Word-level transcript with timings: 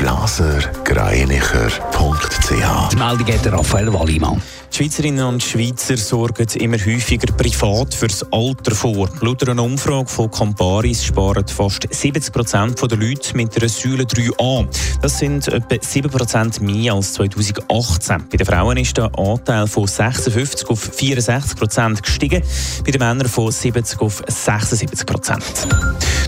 blasergreinicher.ch 0.00 2.88
Die 2.90 2.96
Meldung 2.96 3.26
hat 3.26 3.52
Raphael 3.52 3.92
Wallimann. 3.92 4.40
Die 4.72 4.76
Schweizerinnen 4.76 5.26
und 5.26 5.42
Schweizer 5.42 5.98
sorgen 5.98 6.46
immer 6.54 6.78
häufiger 6.78 7.30
privat 7.34 7.92
fürs 7.92 8.24
Alter 8.32 8.74
vor. 8.74 9.10
Laut 9.20 9.46
einer 9.46 9.62
Umfrage 9.62 10.08
von 10.08 10.30
Camparis 10.30 11.04
sparen 11.04 11.46
fast 11.48 11.86
70 11.90 12.32
Prozent 12.32 12.80
der 12.80 12.96
Leute 12.96 13.36
mit 13.36 13.54
einer 13.58 13.68
Säule 13.68 14.04
3a. 14.04 14.66
Das 15.02 15.18
sind 15.18 15.48
etwa 15.48 15.76
7 15.78 16.10
Prozent 16.10 16.62
mehr 16.62 16.94
als 16.94 17.12
2018. 17.14 18.28
Bei 18.30 18.38
den 18.38 18.46
Frauen 18.46 18.78
ist 18.78 18.96
der 18.96 19.10
Anteil 19.18 19.66
von 19.66 19.86
56 19.86 20.70
auf 20.70 20.80
64 20.80 21.58
Prozent 21.58 22.02
gestiegen, 22.02 22.42
bei 22.86 22.92
den 22.92 23.00
Männern 23.00 23.28
von 23.28 23.50
70 23.50 24.00
auf 24.00 24.22
76 24.26 25.04
Prozent. 25.04 25.44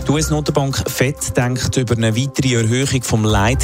Die 0.05 0.11
US-Notenbank 0.11 0.83
FED 0.89 1.37
denkt 1.37 1.77
über 1.77 1.95
eine 1.95 2.15
weitere 2.15 2.55
Erhöhung 2.55 3.01
vom 3.03 3.23
Leitzins 3.23 3.62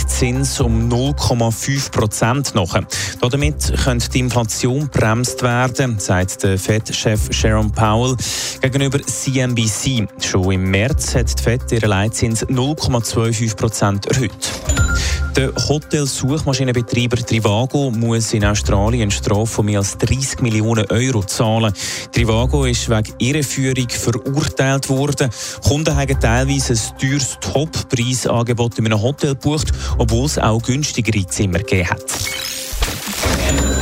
um 0.59 0.89
0,5 0.89 1.91
Prozent 1.91 2.55
nach. 2.55 2.79
Damit 3.21 3.73
könnte 3.83 4.09
die 4.09 4.19
Inflation 4.19 4.89
bremst 4.89 5.41
werden, 5.43 5.99
sagt 5.99 6.43
der 6.43 6.57
FED-Chef 6.57 7.31
Sharon 7.31 7.71
Powell 7.71 8.15
gegenüber 8.61 8.99
CNBC. 9.01 10.07
Schon 10.21 10.51
im 10.51 10.71
März 10.71 11.15
hat 11.15 11.39
die 11.39 11.43
FED 11.43 11.71
ihren 11.71 11.89
Leitzins 11.89 12.45
0,25 12.45 13.55
Prozent 13.55 14.05
erhöht. 14.07 14.88
Der 15.39 15.53
Hotelsuchmaschinenbetreiber 15.55 17.15
Trivago 17.15 17.91
muss 17.91 18.33
in 18.33 18.43
Australien 18.43 19.03
eine 19.03 19.11
Strafe 19.11 19.45
von 19.45 19.67
mehr 19.67 19.79
als 19.79 19.97
30 19.97 20.41
Millionen 20.41 20.85
Euro 20.91 21.23
zahlen. 21.23 21.71
Trivago 22.11 22.65
ist 22.65 22.89
wegen 22.89 23.13
Irreführung 23.19 23.87
verurteilt 23.87 24.89
worden. 24.89 25.29
Kunden 25.65 25.95
haben 25.95 26.19
teilweise 26.19 26.73
ein 26.73 26.99
teures 26.99 27.37
Top-Preisangebot 27.39 28.79
in 28.79 28.87
einem 28.87 29.01
Hotel 29.01 29.29
gebucht, 29.29 29.71
obwohl 29.97 30.25
es 30.25 30.37
auch 30.37 30.61
günstigere 30.61 31.25
Zimmer 31.25 31.59
gegeben 31.59 31.91
hat. 31.91 32.03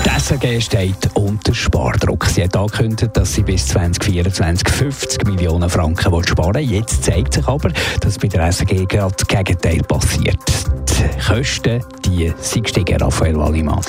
Die 0.06 0.10
SRG 0.10 0.62
steht 0.62 1.10
unter 1.16 1.56
Spardruck. 1.56 2.28
Sie 2.28 2.44
hat 2.44 2.56
angekündigt, 2.56 3.18
dass 3.18 3.34
sie 3.34 3.42
bis 3.42 3.66
2024 3.66 4.70
50 4.70 5.26
Millionen 5.26 5.72
Franken 5.72 6.24
sparen 6.24 6.54
will. 6.54 6.72
Jetzt 6.72 7.04
zeigt 7.04 7.34
sich 7.34 7.48
aber, 7.48 7.72
dass 8.02 8.20
bei 8.20 8.28
der 8.28 8.46
SRG 8.52 8.86
gerade 8.86 9.16
das 9.18 9.28
Gegenteil 9.28 9.82
passiert. 9.82 10.38
Kosten 11.26 11.84
die 12.06 12.34
sind 12.40 12.64
gestiegen, 12.64 13.02
Raphael 13.02 13.38
Wallimann. 13.38 13.82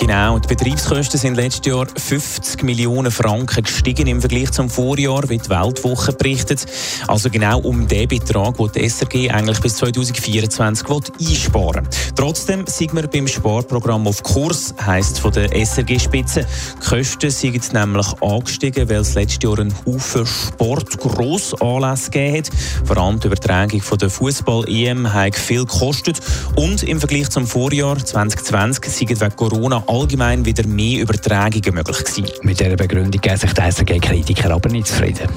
Genau, 0.00 0.38
die 0.38 0.46
Betriebskosten 0.46 1.18
sind 1.18 1.34
letztes 1.34 1.66
Jahr 1.66 1.84
50 1.92 2.62
Millionen 2.62 3.10
Franken 3.10 3.64
gestiegen 3.64 4.06
im 4.06 4.20
Vergleich 4.20 4.52
zum 4.52 4.70
Vorjahr, 4.70 5.28
wie 5.28 5.38
die 5.38 5.50
Weltwoche 5.50 6.12
berichtet. 6.12 6.66
Also 7.08 7.28
genau 7.28 7.58
um 7.58 7.88
den 7.88 8.06
Betrag, 8.06 8.56
den 8.58 8.70
die 8.76 8.88
SRG 8.88 9.28
eigentlich 9.28 9.60
bis 9.60 9.74
2024 9.74 10.86
einsparen 11.18 11.84
will. 11.84 11.90
Trotzdem 12.14 12.64
sind 12.68 12.94
wir 12.94 13.08
beim 13.08 13.26
Sparprogramm 13.26 14.06
auf 14.06 14.22
Kurs, 14.22 14.72
heisst 14.86 15.18
von 15.18 15.32
der 15.32 15.52
SRG-Spitze. 15.52 16.46
Die 16.76 16.88
Kosten 16.88 17.30
sind 17.30 17.72
nämlich 17.72 18.06
angestiegen, 18.22 18.88
weil 18.88 19.00
es 19.00 19.14
letztes 19.14 19.42
Jahr 19.42 19.58
einen 19.58 19.74
Haufen 19.84 20.24
Sport-Grossanlässe 20.24 22.10
gegeben 22.12 22.38
hat. 22.38 22.50
Vor 22.84 22.98
allem 22.98 23.18
die 23.18 23.26
Übertragung 23.26 23.80
von 23.80 23.98
der 23.98 24.10
Fußball-EM 24.10 25.12
hat 25.12 25.34
viel 25.34 25.64
gekostet. 25.64 26.20
Und 26.54 26.84
im 26.84 27.00
Vergleich 27.00 27.30
zum 27.30 27.48
Vorjahr 27.48 27.98
2020 27.98 28.84
sind 28.92 29.20
wegen 29.20 29.34
Corona 29.34 29.87
allgemein 29.88 30.44
wieder 30.44 30.66
mehr 30.66 31.00
Übertragungen 31.02 31.74
möglich 31.74 31.98
gewesen. 31.98 32.26
Mit 32.42 32.60
dieser 32.60 32.76
Begründung 32.76 33.20
geben 33.20 33.36
sich 33.36 33.52
die 33.52 33.60
SRG-Kritiker 33.60 34.50
aber 34.50 34.68
nicht 34.68 34.86
zufrieden. 34.86 35.28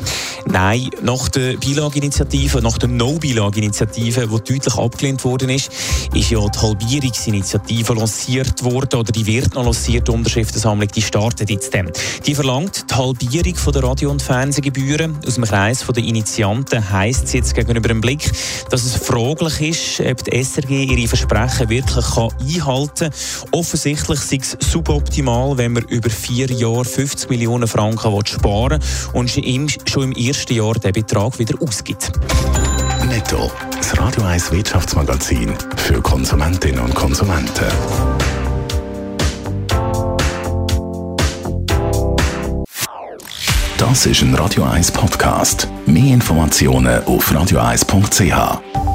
Nein, 0.46 0.90
nach 1.02 1.30
der 1.30 1.56
Beilageinitiative, 1.58 2.62
nach 2.62 2.78
der 2.78 2.90
No-Beilageinitiative, 2.90 4.28
die 4.28 4.54
deutlich 4.54 4.76
abgelehnt 4.76 5.24
worden 5.24 5.50
ist, 5.50 5.72
ist 6.14 6.30
ja 6.30 6.46
die 6.46 6.60
Halbierungsinitiative 6.60 7.94
lanciert 7.94 8.64
worden 8.64 9.00
oder 9.00 9.12
die 9.12 9.26
wird 9.26 9.56
noch 9.56 9.64
lanciert, 9.64 10.08
die 10.08 10.12
Unterschriftensammlung, 10.12 10.90
die 10.90 11.02
startet 11.02 11.50
jetzt 11.50 11.74
dann. 11.74 11.90
Die 12.26 12.36
verlangt 12.36 12.86
die 12.90 12.96
Halbierung 12.96 13.56
von 13.56 13.74
der 13.74 13.84
Radio- 13.84 14.12
und 14.12 14.22
Fernsehgebühren. 14.22 15.18
Aus 15.26 15.36
dem 15.36 15.46
Kreis 15.46 15.86
der 15.88 16.04
Initianten 16.04 16.92
heisst 16.92 17.26
es 17.26 17.34
jetzt 17.34 17.56
gegenüber 17.56 17.88
dem 17.88 18.02
Blick, 18.02 18.30
dass 18.70 18.84
es 18.84 18.96
fraglich 18.96 19.62
ist, 19.62 20.06
ob 20.06 20.24
die 20.24 20.44
SRG 20.44 20.84
ihre 20.84 21.08
Versprechen 21.08 21.70
wirklich 21.70 22.06
kann 22.06 22.30
einhalten 22.40 23.10
kann. 23.10 23.50
Offensichtlich 23.52 24.20
sei 24.20 24.41
es 24.44 24.58
suboptimal, 24.60 25.58
wenn 25.58 25.74
man 25.74 25.84
über 25.84 26.10
vier 26.10 26.48
Jahre 26.52 26.86
50 26.86 27.30
Millionen 27.30 27.68
Franken 27.68 28.26
sparen 28.26 28.80
will 28.82 29.10
und 29.14 29.30
schon 29.30 30.04
im 30.04 30.12
ersten 30.14 30.54
Jahr 30.54 30.74
den 30.74 30.94
Betrag 30.94 31.40
wieder 31.40 31.62
ausgibt. 31.62 32.12
Netto, 33.08 33.52
das 33.76 33.98
Radio 34.00 34.24
1 34.24 34.52
Wirtschaftsmagazin 34.52 35.54
für 35.76 36.02
Konsumentinnen 36.02 36.80
und 36.80 36.96
Konsumenten. 36.96 37.66
Das 43.78 44.06
ist 44.06 44.22
ein 44.22 44.34
Radio 44.36 44.64
1 44.64 44.92
Podcast. 44.92 45.68
Mehr 45.86 46.14
Informationen 46.14 47.04
auf 47.06 47.32
radio1.ch. 47.32 48.91